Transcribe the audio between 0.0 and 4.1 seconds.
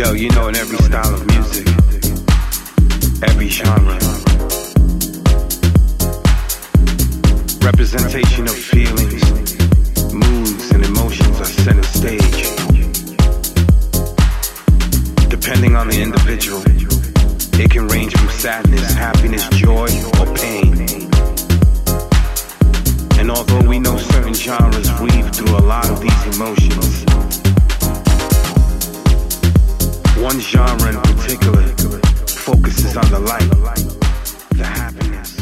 Yo, you know in every style of music, every genre.